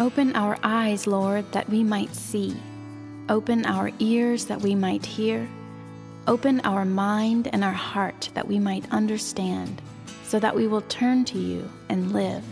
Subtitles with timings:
[0.00, 2.56] Open our eyes, Lord, that we might see.
[3.28, 5.48] Open our ears that we might hear.
[6.26, 9.80] Open our mind and our heart that we might understand,
[10.24, 12.42] so that we will turn to you and live.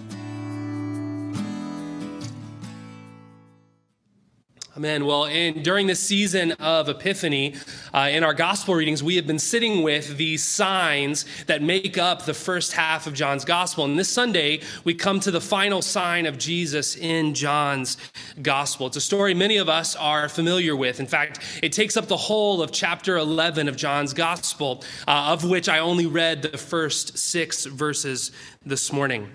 [4.75, 5.05] Amen.
[5.05, 7.57] Well, in, during this season of Epiphany,
[7.93, 12.25] uh, in our gospel readings, we have been sitting with these signs that make up
[12.25, 13.85] the first half of John's gospel.
[13.85, 17.99] And this Sunday, we come to the final sign of Jesus in John's
[18.41, 18.87] gospel.
[18.87, 21.01] It's a story many of us are familiar with.
[21.01, 25.45] In fact, it takes up the whole of chapter 11 of John's gospel, uh, of
[25.45, 28.33] which I only read the first six verses
[28.65, 29.29] this morning.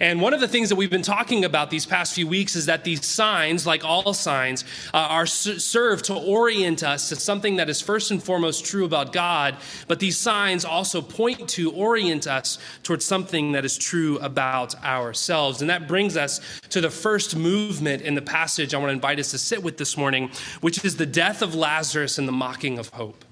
[0.00, 2.66] And one of the things that we've been talking about these past few weeks is
[2.66, 7.70] that these signs, like all signs, uh, are served to orient us to something that
[7.70, 12.58] is first and foremost true about God, but these signs also point to orient us
[12.82, 15.60] towards something that is true about ourselves.
[15.60, 19.20] And that brings us to the first movement in the passage I want to invite
[19.20, 20.30] us to sit with this morning,
[20.62, 23.24] which is the death of Lazarus and the mocking of hope.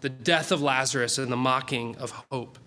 [0.00, 2.58] The death of Lazarus and the mocking of hope.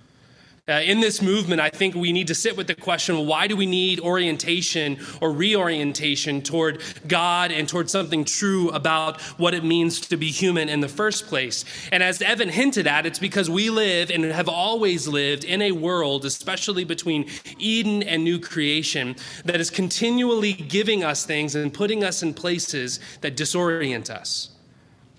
[0.70, 3.56] Uh, in this movement, I think we need to sit with the question why do
[3.56, 10.02] we need orientation or reorientation toward God and toward something true about what it means
[10.02, 11.64] to be human in the first place?
[11.90, 15.72] And as Evan hinted at, it's because we live and have always lived in a
[15.72, 19.16] world, especially between Eden and new creation,
[19.46, 24.50] that is continually giving us things and putting us in places that disorient us.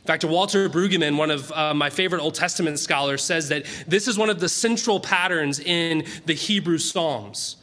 [0.09, 0.27] Dr.
[0.27, 4.31] Walter Brueggemann, one of uh, my favorite Old Testament scholars, says that this is one
[4.31, 7.57] of the central patterns in the Hebrew Psalms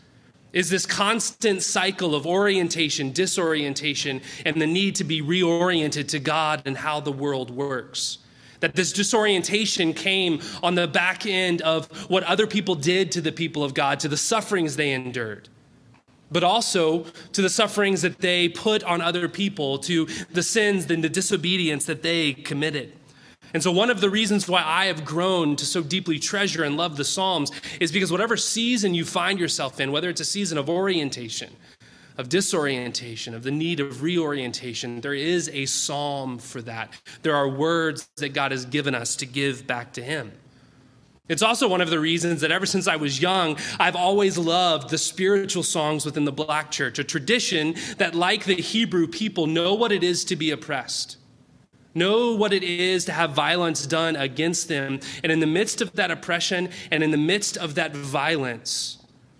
[0.54, 6.62] is this constant cycle of orientation, disorientation, and the need to be reoriented to God
[6.66, 8.20] and how the world works.
[8.60, 13.32] That this disorientation came on the back end of what other people did to the
[13.32, 15.50] people of God, to the sufferings they endured
[16.36, 21.02] but also to the sufferings that they put on other people, to the sins and
[21.02, 22.92] the disobedience that they committed.
[23.54, 26.76] And so, one of the reasons why I have grown to so deeply treasure and
[26.76, 30.58] love the Psalms is because whatever season you find yourself in, whether it's a season
[30.58, 31.56] of orientation,
[32.18, 36.92] of disorientation, of the need of reorientation, there is a psalm for that.
[37.22, 40.34] There are words that God has given us to give back to Him.
[41.27, 44.89] It's also one of the reasons that ever since I was young, I've always loved
[44.89, 49.73] the spiritual songs within the black church, a tradition that, like the Hebrew people, know
[49.73, 51.17] what it is to be oppressed,
[51.95, 55.93] know what it is to have violence done against them, and in the midst of
[55.93, 58.99] that oppression and in the midst of that violence,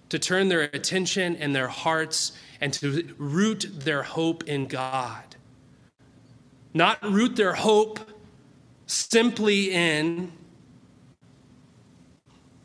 [0.10, 2.32] to turn their attention and their hearts
[2.62, 5.36] and to root their hope in God.
[6.74, 8.00] Not root their hope
[8.88, 10.32] simply in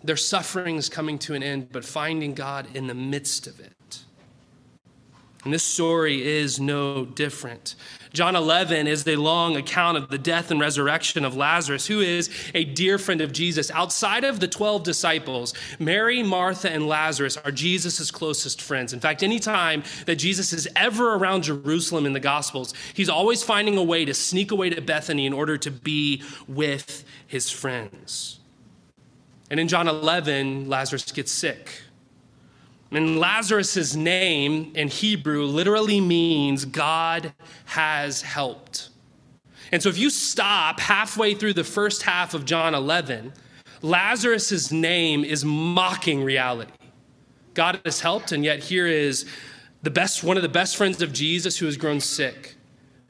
[0.03, 4.01] their sufferings coming to an end, but finding God in the midst of it.
[5.45, 7.75] And this story is no different.
[8.13, 12.29] John 11 is a long account of the death and resurrection of Lazarus, who is
[12.55, 13.71] a dear friend of Jesus.
[13.71, 18.93] Outside of the 12 disciples, Mary, Martha, and Lazarus are Jesus' closest friends.
[18.93, 23.79] In fact, anytime that Jesus is ever around Jerusalem in the Gospels, he's always finding
[23.79, 28.40] a way to sneak away to Bethany in order to be with his friends.
[29.51, 31.83] And in John 11, Lazarus gets sick.
[32.93, 37.33] And Lazarus' name in Hebrew literally means God
[37.67, 38.89] has helped.
[39.73, 43.33] And so if you stop halfway through the first half of John 11,
[43.83, 46.73] Lazarus' name is mocking reality.
[47.55, 49.27] God has helped, and yet here is
[49.83, 52.57] the best, one of the best friends of Jesus who has grown sick.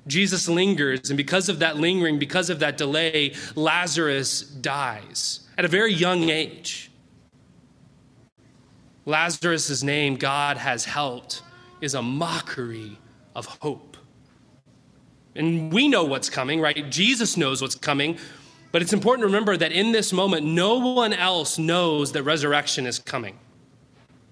[0.06, 5.68] Jesus lingers, and because of that lingering, because of that delay, Lazarus dies at a
[5.68, 6.90] very young age.
[9.04, 11.42] Lazarus' name, God has helped,
[11.82, 12.96] is a mockery
[13.36, 13.98] of hope.
[15.34, 16.88] And we know what's coming, right?
[16.88, 18.16] Jesus knows what's coming.
[18.72, 22.86] But it's important to remember that in this moment, no one else knows that resurrection
[22.86, 23.38] is coming.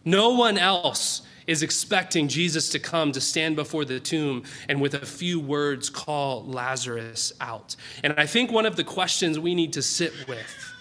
[0.06, 4.94] No one else is expecting Jesus to come to stand before the tomb and with
[4.94, 7.76] a few words call Lazarus out.
[8.02, 10.74] And I think one of the questions we need to sit with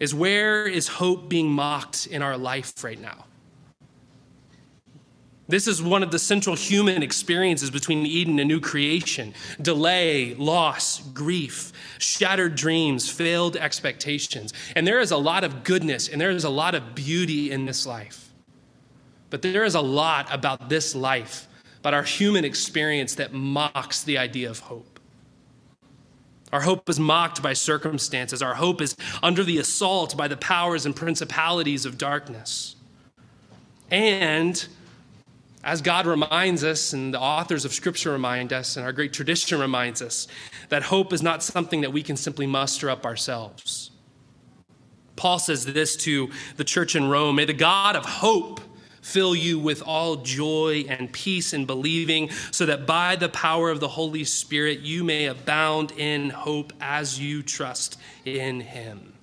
[0.00, 3.24] is where is hope being mocked in our life right now?
[5.48, 11.00] This is one of the central human experiences between Eden and new creation delay, loss,
[11.00, 14.52] grief, shattered dreams, failed expectations.
[14.76, 17.64] And there is a lot of goodness and there is a lot of beauty in
[17.64, 18.30] this life.
[19.30, 21.48] But there is a lot about this life,
[21.78, 24.97] about our human experience, that mocks the idea of hope.
[26.52, 28.42] Our hope is mocked by circumstances.
[28.42, 32.76] Our hope is under the assault by the powers and principalities of darkness.
[33.90, 34.66] And
[35.64, 39.60] As God reminds us, and the authors of Scripture remind us, and our great tradition
[39.60, 40.28] reminds us,
[40.68, 43.90] that hope is not something that we can simply muster up ourselves.
[45.16, 48.60] Paul says this to the church in Rome May the God of hope
[49.08, 53.80] fill you with all joy and peace in believing, so that by the power of
[53.80, 59.14] the Holy Spirit you may abound in hope as you trust in Him.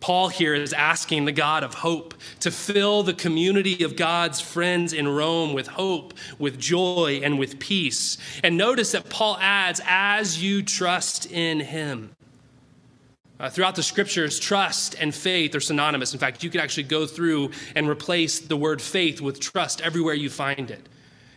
[0.00, 4.92] Paul here is asking the God of hope to fill the community of God's friends
[4.92, 8.18] in Rome with hope, with joy, and with peace.
[8.44, 12.15] And notice that Paul adds, as you trust in him.
[13.38, 16.14] Uh, throughout the scriptures, trust and faith are synonymous.
[16.14, 20.14] In fact, you could actually go through and replace the word faith with trust everywhere
[20.14, 20.88] you find it.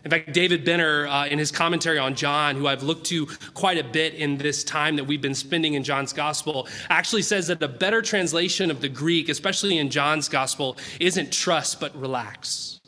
[0.05, 3.77] In fact, David Benner, uh, in his commentary on John, who I've looked to quite
[3.77, 7.61] a bit in this time that we've been spending in John's gospel, actually says that
[7.61, 12.79] a better translation of the Greek, especially in John's gospel, isn't trust, but relax.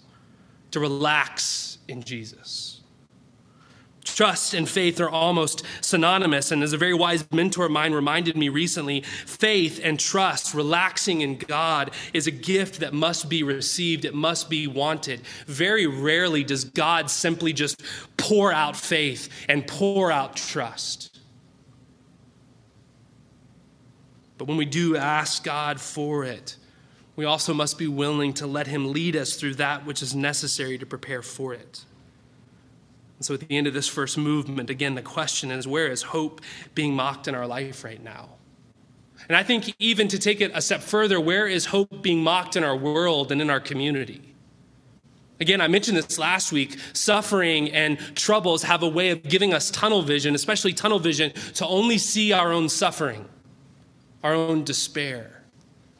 [0.72, 2.70] To relax in Jesus.
[4.16, 6.52] Trust and faith are almost synonymous.
[6.52, 11.22] And as a very wise mentor of mine reminded me recently, faith and trust, relaxing
[11.22, 15.22] in God, is a gift that must be received, it must be wanted.
[15.48, 17.81] Very rarely does God simply just
[18.18, 21.19] pour out faith and pour out trust.
[24.38, 26.57] But when we do ask God for it,
[27.16, 30.78] we also must be willing to let Him lead us through that which is necessary
[30.80, 31.86] to prepare for it.
[33.21, 36.01] And so at the end of this first movement, again, the question is where is
[36.01, 36.41] hope
[36.73, 38.29] being mocked in our life right now?
[39.29, 42.56] And I think even to take it a step further, where is hope being mocked
[42.56, 44.33] in our world and in our community?
[45.39, 46.79] Again, I mentioned this last week.
[46.94, 51.68] Suffering and troubles have a way of giving us tunnel vision, especially tunnel vision, to
[51.68, 53.29] only see our own suffering,
[54.23, 55.44] our own despair,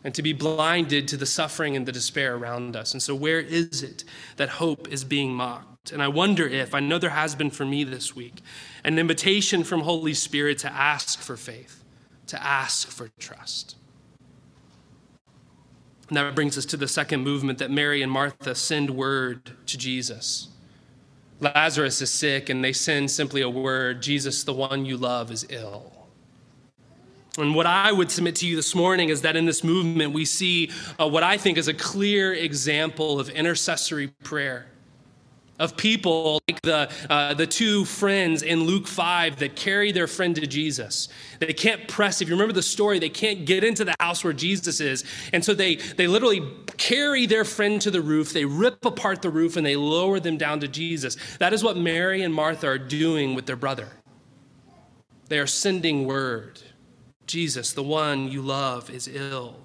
[0.04, 2.94] and to be blinded to the suffering and the despair around us.
[2.94, 4.06] And so, where is it
[4.38, 5.71] that hope is being mocked?
[5.92, 8.42] And I wonder if, I know there has been for me this week,
[8.84, 11.84] an invitation from Holy Spirit to ask for faith,
[12.28, 13.78] to ask for trust.
[16.08, 19.78] And that brings us to the second movement that Mary and Martha send word to
[19.78, 20.50] Jesus.
[21.40, 25.48] Lazarus is sick, and they send simply a word Jesus, the one you love, is
[25.50, 25.92] ill.
[27.40, 30.26] And what I would submit to you this morning is that in this movement, we
[30.26, 30.70] see
[31.00, 34.71] uh, what I think is a clear example of intercessory prayer
[35.62, 40.36] of people like the, uh, the two friends in Luke 5 that carry their friend
[40.36, 41.08] to Jesus.
[41.40, 44.34] They can't press, if you remember the story, they can't get into the house where
[44.34, 45.06] Jesus is.
[45.32, 46.42] And so they, they literally
[46.78, 50.38] carry their friend to the roof, they rip apart the roof, and they lower them
[50.38, 51.16] down to Jesus.
[51.38, 53.88] That is what Mary and Martha are doing with their brother.
[55.30, 56.60] They are sending word
[57.28, 59.56] Jesus, the one you love, is ill.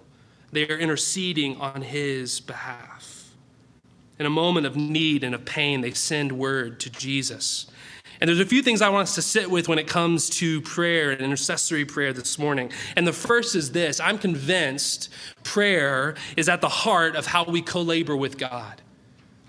[0.52, 3.15] They are interceding on his behalf.
[4.18, 7.66] In a moment of need and of pain, they send word to Jesus.
[8.20, 10.62] And there's a few things I want us to sit with when it comes to
[10.62, 12.72] prayer and intercessory prayer this morning.
[12.96, 15.10] And the first is this I'm convinced
[15.42, 18.80] prayer is at the heart of how we co labor with God.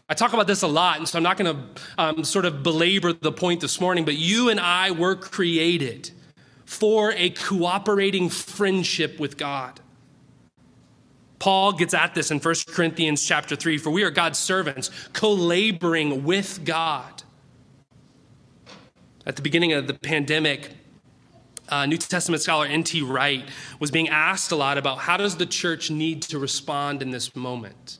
[0.09, 2.63] I talk about this a lot, and so I'm not going to um, sort of
[2.63, 6.11] belabor the point this morning, but you and I were created
[6.65, 9.81] for a cooperating friendship with God.
[11.39, 15.31] Paul gets at this in 1 Corinthians chapter 3 for we are God's servants, co
[15.31, 17.23] laboring with God.
[19.25, 20.71] At the beginning of the pandemic,
[21.69, 23.01] uh, New Testament scholar N.T.
[23.01, 23.47] Wright
[23.79, 27.35] was being asked a lot about how does the church need to respond in this
[27.35, 27.99] moment.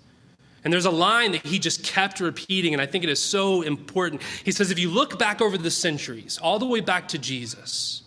[0.64, 3.62] And there's a line that he just kept repeating, and I think it is so
[3.62, 4.22] important.
[4.44, 8.04] He says, if you look back over the centuries, all the way back to Jesus,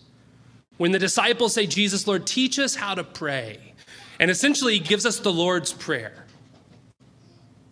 [0.77, 3.70] when the disciples say, Jesus, Lord, teach us how to pray,
[4.21, 6.13] and essentially gives us the Lord's Prayer,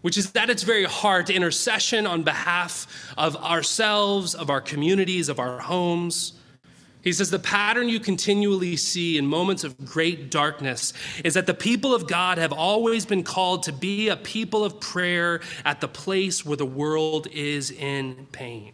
[0.02, 5.38] which is at its very heart intercession on behalf of ourselves, of our communities, of
[5.40, 6.34] our homes.
[7.04, 10.92] He says the pattern you continually see in moments of great darkness
[11.24, 14.80] is that the people of God have always been called to be a people of
[14.80, 18.74] prayer at the place where the world is in pain.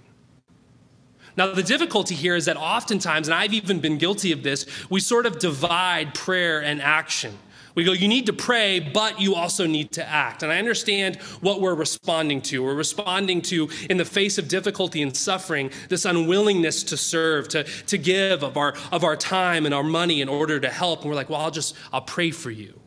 [1.37, 5.01] Now, the difficulty here is that oftentimes, and I've even been guilty of this, we
[5.01, 7.37] sort of divide prayer and action.
[7.75, 10.43] We go, you need to pray, but you also need to act.
[10.43, 12.63] And I understand what we're responding to.
[12.63, 17.65] We're responding to, in the face of difficulty and suffering, this unwillingness to serve, to,
[17.65, 21.01] to give of our, of our time and our money in order to help.
[21.01, 22.79] And we're like, well, I'll just, I'll pray for you.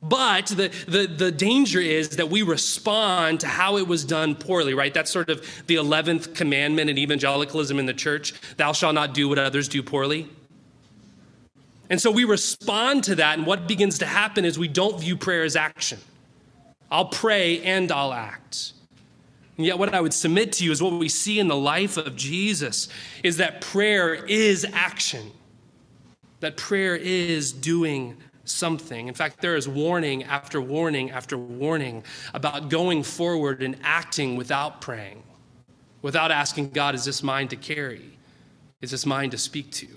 [0.00, 4.72] But the, the, the danger is that we respond to how it was done poorly,
[4.72, 4.94] right?
[4.94, 9.28] That's sort of the 11th commandment in evangelicalism in the church thou shalt not do
[9.28, 10.28] what others do poorly.
[11.90, 15.16] And so we respond to that, and what begins to happen is we don't view
[15.16, 15.98] prayer as action.
[16.90, 18.72] I'll pray and I'll act.
[19.56, 21.96] And yet, what I would submit to you is what we see in the life
[21.96, 22.88] of Jesus
[23.24, 25.32] is that prayer is action,
[26.40, 29.08] that prayer is doing something.
[29.08, 32.04] In fact, there is warning after warning after warning
[32.34, 35.22] about going forward and acting without praying,
[36.02, 38.18] without asking God, is this mine to carry?
[38.80, 39.88] Is this mine to speak to?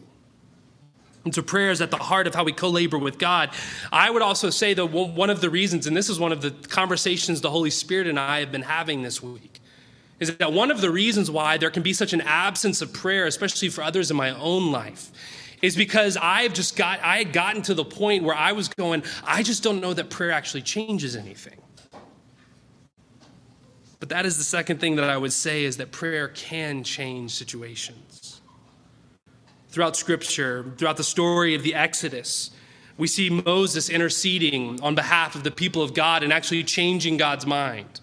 [1.24, 3.52] And so prayer is at the heart of how we co labor with God.
[3.92, 6.52] I would also say that one of the reasons, and this is one of the
[6.70, 9.60] conversations the Holy Spirit and I have been having this week,
[10.20, 13.28] is that one of the reasons why there can be such an absence of prayer,
[13.28, 15.12] especially for others in my own life,
[15.62, 19.04] is because I've just got, I had gotten to the point where I was going,
[19.24, 21.62] I just don't know that prayer actually changes anything.
[24.00, 27.32] But that is the second thing that I would say is that prayer can change
[27.32, 28.11] situations
[29.72, 32.52] throughout Scripture, throughout the story of the Exodus.
[32.98, 37.48] We see Moses interceding on behalf of the people of God and actually changing God's
[37.48, 38.02] mind.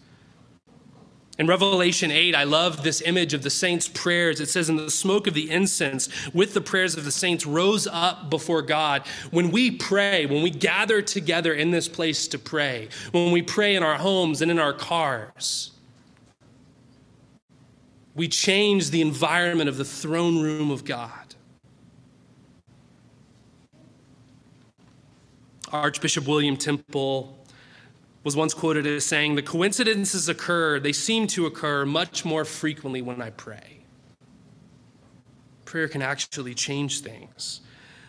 [1.39, 4.41] In Revelation 8, I love this image of the saints' prayers.
[4.41, 7.87] It says, "In the smoke of the incense, with the prayers of the saints, rose
[7.87, 9.03] up before God.
[9.31, 13.77] When we pray, when we gather together in this place to pray, when we pray
[13.77, 15.71] in our homes and in our cars,
[18.17, 21.28] we change the environment of the throne room of God.
[25.73, 27.39] Archbishop William Temple
[28.25, 33.03] was once quoted as saying, The coincidences occur, they seem to occur much more frequently
[33.03, 33.81] when I pray.
[35.65, 37.61] Prayer can actually change things.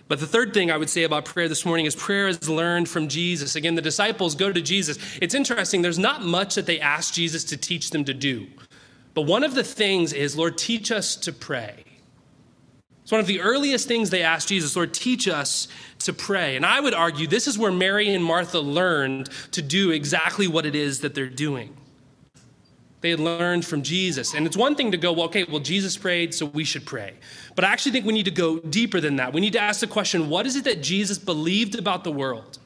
[0.08, 2.90] But the third thing I would say about prayer this morning is prayer is learned
[2.90, 3.56] from Jesus.
[3.56, 4.98] Again, the disciples go to Jesus.
[5.22, 8.48] It's interesting, there's not much that they ask Jesus to teach them to do.
[9.14, 11.84] But one of the things is, Lord, teach us to pray.
[13.10, 16.56] It's one of the earliest things they asked Jesus, Lord, teach us to pray.
[16.56, 20.64] And I would argue this is where Mary and Martha learned to do exactly what
[20.64, 21.76] it is that they're doing.
[23.02, 24.36] They had learned from Jesus.
[24.36, 27.16] And it's one thing to go, well, okay, well, Jesus prayed, so we should pray.
[27.56, 29.34] But I actually think we need to go deeper than that.
[29.34, 32.60] We need to ask the question what is it that Jesus believed about the world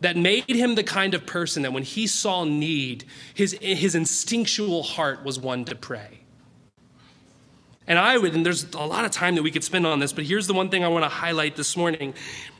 [0.00, 3.04] that made him the kind of person that when he saw need,
[3.34, 6.23] his, his instinctual heart was one to pray?
[7.86, 10.12] And I would, and there's a lot of time that we could spend on this,
[10.12, 12.14] but here's the one thing I want to highlight this morning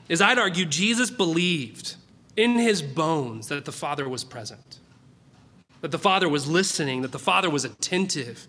[0.08, 1.96] is I'd argue Jesus believed
[2.36, 4.80] in his bones that the Father was present,
[5.80, 8.46] that the Father was listening, that the Father was attentive.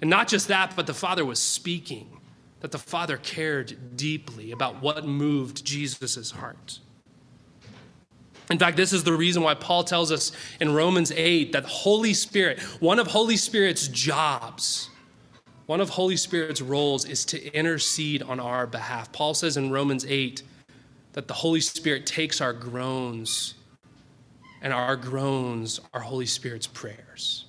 [0.00, 2.20] And not just that, but the Father was speaking,
[2.60, 6.80] that the Father cared deeply about what moved Jesus' heart.
[8.50, 12.12] In fact, this is the reason why Paul tells us in Romans 8 that Holy
[12.12, 14.90] Spirit, one of Holy Spirit's jobs,
[15.66, 19.12] one of Holy Spirit's roles is to intercede on our behalf.
[19.12, 20.42] Paul says in Romans 8
[21.12, 23.54] that the Holy Spirit takes our groans,
[24.60, 27.46] and our groans are Holy Spirit's prayers.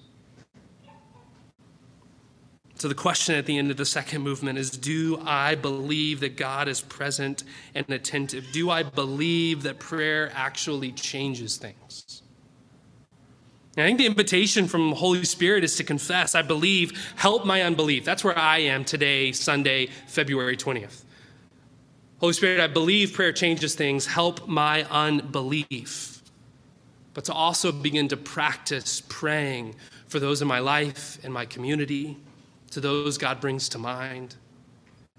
[2.76, 6.36] So, the question at the end of the second movement is Do I believe that
[6.36, 8.46] God is present and attentive?
[8.52, 12.23] Do I believe that prayer actually changes things?
[13.76, 17.64] I think the invitation from the Holy Spirit is to confess, I believe, help my
[17.64, 18.06] unbelief.
[18.06, 21.04] That's where I am today, Sunday, February 20th.
[22.20, 24.06] Holy Spirit, I believe prayer changes things.
[24.06, 26.22] Help my unbelief.
[27.16, 29.76] But to also begin to practice praying
[30.08, 32.18] for those in my life and my community,
[32.72, 34.36] to those God brings to mind.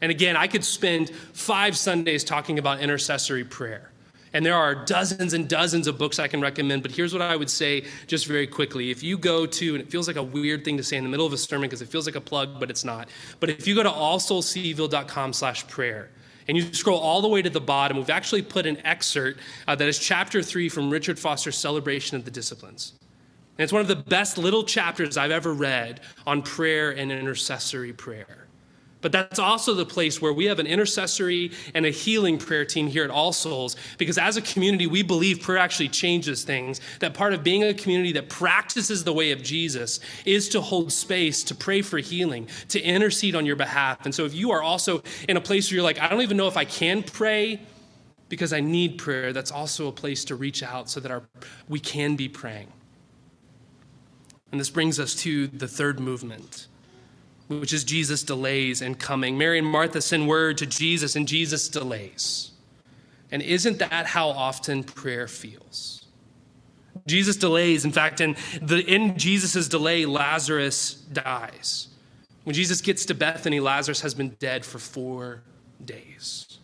[0.01, 3.91] And again, I could spend five Sundays talking about intercessory prayer.
[4.35, 7.37] And there are dozens and dozens of books I can recommend, but here's what I
[7.37, 8.91] would say just very quickly.
[8.91, 11.09] If you go to, and it feels like a weird thing to say in the
[11.09, 13.09] middle of a sermon because it feels like a plug, but it's not.
[13.39, 16.11] But if you go to allsoulseville.com slash prayer,
[16.49, 19.75] and you scroll all the way to the bottom, we've actually put an excerpt uh,
[19.77, 22.93] that is chapter three from Richard Foster's Celebration of the Disciplines.
[23.57, 27.93] And it's one of the best little chapters I've ever read on prayer and intercessory
[27.93, 28.44] prayer.
[29.05, 32.87] But that's also the place where we have an intercessory and a healing prayer team
[32.87, 36.81] here at All Souls, because as a community, we believe prayer actually changes things.
[37.01, 40.91] That part of being a community that practices the way of Jesus is to hold
[40.91, 44.07] space, to pray for healing, to intercede on your behalf.
[44.07, 46.39] And so if you are also in a place where you're like, I don't even
[46.39, 47.61] know if I can pray
[48.31, 51.25] because I need prayer, that's also a place to reach out so that our,
[51.69, 52.73] we can be praying.
[54.51, 56.69] And this brings us to the third movement
[57.61, 59.39] which is Jesus delays in coming.
[59.39, 62.53] Mary and Martha send word to Jesus, and Jesus delays.
[63.31, 66.07] And isn't that how often prayer feels?
[67.07, 67.85] Jesus delays.
[67.85, 71.89] In fact, in, the, in Jesus' delay, Lazarus dies.
[72.45, 75.43] When Jesus gets to Bethany, Lazarus has been dead for four
[75.85, 76.59] days.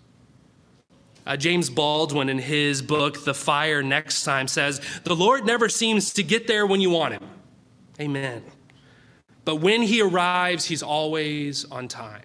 [1.26, 6.12] Uh, James Baldwin, in his book, The Fire Next Time, says, The Lord never seems
[6.14, 7.25] to get there when you want him.
[8.00, 8.42] Amen.
[9.50, 12.23] But when he arrives, he's always on time.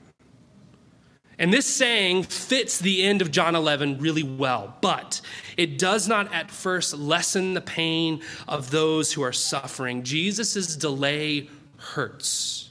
[1.40, 5.22] And this saying fits the end of John 11 really well, but
[5.58, 10.04] it does not at first lessen the pain of those who are suffering.
[10.04, 12.70] Jesus' delay hurts.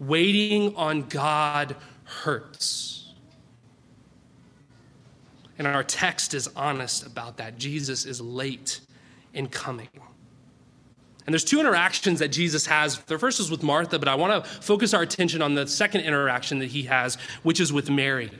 [0.00, 3.12] Waiting on God hurts.
[5.58, 7.58] And our text is honest about that.
[7.58, 8.80] Jesus is late
[9.34, 9.90] in coming.
[11.26, 12.98] And there's two interactions that Jesus has.
[12.98, 16.02] The first is with Martha, but I want to focus our attention on the second
[16.02, 18.30] interaction that he has, which is with Mary.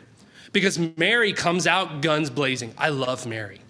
[0.53, 2.75] Because Mary comes out guns blazing.
[2.77, 3.61] I love Mary.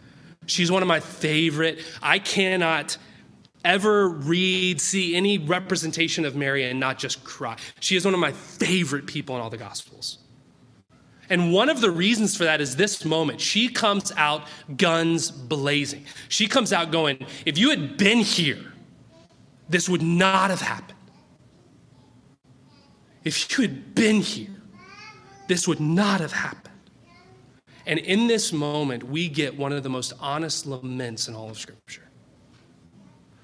[0.47, 1.81] She's one of my favorite.
[2.03, 2.97] I cannot
[3.65, 7.57] ever read, see any representation of Mary and not just cry.
[7.81, 10.19] She is one of my favorite people in all the Gospels.
[11.31, 13.41] And one of the reasons for that is this moment.
[13.41, 16.05] She comes out guns blazing.
[16.29, 18.72] She comes out going, If you had been here,
[19.69, 20.99] this would not have happened.
[23.25, 24.49] If you had been here,
[25.49, 26.75] this would not have happened.
[27.87, 31.59] And in this moment, we get one of the most honest laments in all of
[31.59, 32.09] Scripture.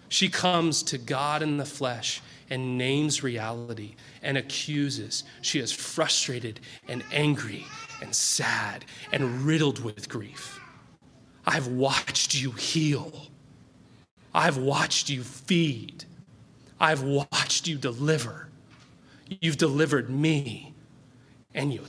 [0.09, 5.25] She comes to God in the flesh and names reality and accuses.
[5.43, 7.67] She is frustrated and angry
[8.01, 10.59] and sad and riddled with grief.
[11.47, 13.27] I've watched you heal.
[14.35, 16.05] I've watched you feed.
[16.81, 18.49] I've watched you deliver.
[19.41, 20.75] You've delivered me.
[21.55, 21.83] And you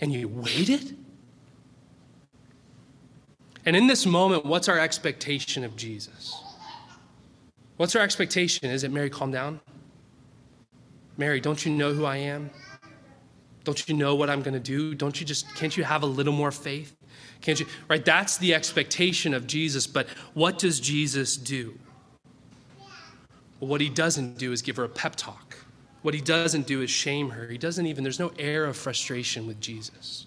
[0.00, 0.96] and you waited?
[3.64, 6.40] And in this moment, what's our expectation of Jesus?
[7.76, 8.70] What's our expectation?
[8.70, 9.60] Is it Mary, calm down?
[11.16, 12.50] Mary, don't you know who I am?
[13.64, 14.94] Don't you know what I'm going to do?
[14.94, 16.94] Don't you just, can't you have a little more faith?
[17.40, 17.66] Can't you?
[17.88, 18.04] Right?
[18.04, 19.86] That's the expectation of Jesus.
[19.86, 21.76] But what does Jesus do?
[23.58, 25.56] What he doesn't do is give her a pep talk.
[26.02, 27.48] What he doesn't do is shame her.
[27.48, 30.26] He doesn't even, there's no air of frustration with Jesus.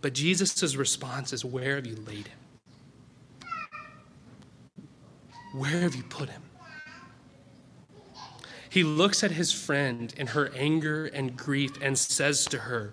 [0.00, 2.38] But Jesus' response is, Where have you laid him?
[5.54, 6.42] Where have you put him?
[8.70, 12.92] He looks at his friend in her anger and grief and says to her,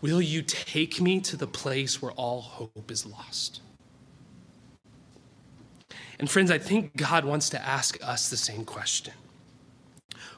[0.00, 3.60] Will you take me to the place where all hope is lost?
[6.18, 9.14] And friends, I think God wants to ask us the same question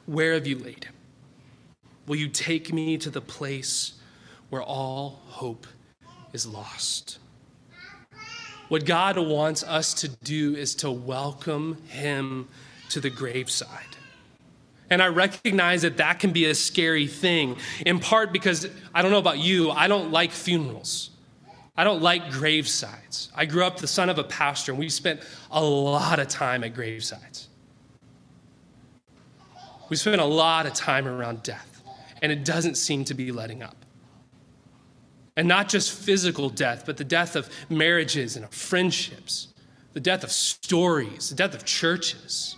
[0.05, 0.93] Where have you laid him?
[2.07, 3.93] Will you take me to the place
[4.49, 5.67] where all hope
[6.33, 7.19] is lost?
[8.69, 12.49] What God wants us to do is to welcome him
[12.89, 13.95] to the graveside.
[14.89, 19.11] And I recognize that that can be a scary thing, in part because I don't
[19.11, 21.11] know about you, I don't like funerals.
[21.77, 23.29] I don't like gravesides.
[23.35, 26.63] I grew up the son of a pastor, and we spent a lot of time
[26.63, 27.47] at gravesides.
[29.89, 31.83] We spent a lot of time around death,
[32.21, 33.85] and it doesn't seem to be letting up.
[35.35, 39.49] And not just physical death, but the death of marriages and of friendships,
[39.93, 42.55] the death of stories, the death of churches.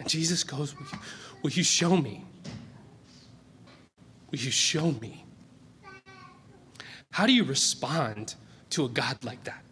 [0.00, 0.98] And Jesus goes, Will you,
[1.42, 2.23] will you show me?
[4.34, 5.24] Will you show me?
[7.12, 8.34] How do you respond
[8.70, 9.62] to a God like that?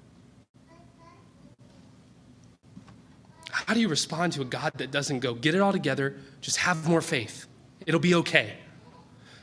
[3.51, 6.59] How do you respond to a God that doesn't go, get it all together, just
[6.59, 7.49] have more faith?
[7.87, 8.53] It'll be okay.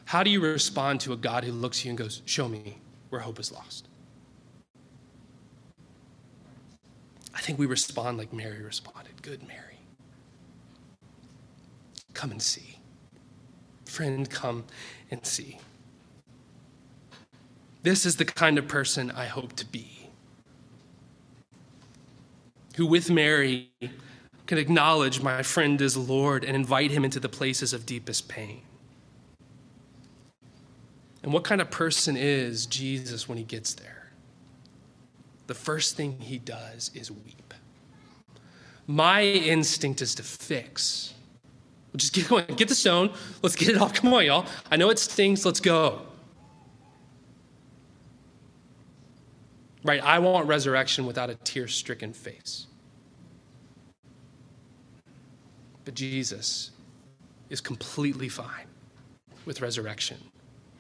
[0.06, 2.78] How do you respond to a God who looks at you and goes, Show me
[3.10, 3.90] where hope is lost?
[7.36, 9.22] I think we respond like Mary responded.
[9.22, 9.80] Good, Mary.
[12.14, 12.79] Come and see.
[13.90, 14.66] Friend, come
[15.10, 15.58] and see.
[17.82, 20.10] This is the kind of person I hope to be.
[22.76, 23.72] Who, with Mary,
[24.46, 28.62] can acknowledge my friend is Lord and invite him into the places of deepest pain.
[31.24, 34.12] And what kind of person is Jesus when he gets there?
[35.48, 37.54] The first thing he does is weep.
[38.86, 41.16] My instinct is to fix
[41.96, 42.46] just get going.
[42.46, 43.12] Get the stone.
[43.42, 43.94] Let's get it off.
[43.94, 44.46] Come on, y'all.
[44.70, 45.46] I know it stings.
[45.46, 46.02] Let's go.
[49.84, 50.04] Right?
[50.04, 52.68] I want resurrection without a tear stricken face.
[55.86, 56.72] But Jesus
[57.50, 58.68] is completely fine
[59.46, 60.18] with resurrection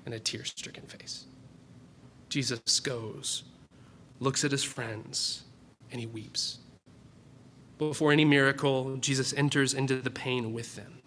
[0.06, 1.26] and a tear stricken face.
[2.30, 3.44] Jesus goes,
[4.20, 5.44] looks at his friends,
[5.92, 6.60] and he weeps.
[7.80, 10.99] Before any miracle, Jesus enters into the pain with them.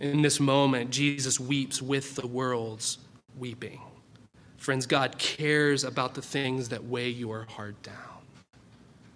[0.00, 2.98] In this moment, Jesus weeps with the world's
[3.36, 3.80] weeping.
[4.56, 8.22] Friends, God cares about the things that weigh your heart down,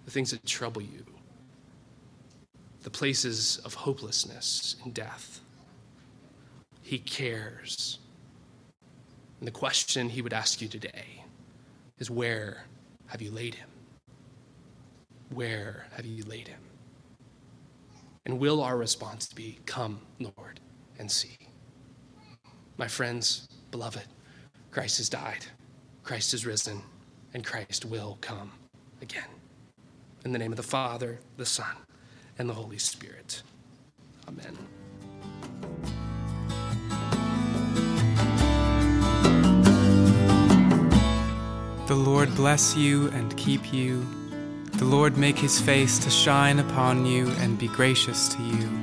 [0.05, 1.05] the things that trouble you,
[2.81, 5.39] the places of hopelessness and death.
[6.81, 7.99] He cares.
[9.39, 11.23] And the question he would ask you today
[11.99, 12.65] is where
[13.07, 13.69] have you laid him?
[15.29, 16.59] Where have you laid him?
[18.25, 20.59] And will our response be, Come, Lord,
[20.99, 21.37] and see?
[22.77, 24.05] My friends, beloved,
[24.71, 25.45] Christ has died,
[26.03, 26.81] Christ has risen,
[27.33, 28.51] and Christ will come
[29.01, 29.29] again.
[30.25, 31.75] In the name of the Father, the Son,
[32.37, 33.43] and the Holy Spirit.
[34.27, 34.57] Amen.
[41.87, 44.07] The Lord bless you and keep you.
[44.73, 48.82] The Lord make his face to shine upon you and be gracious to you.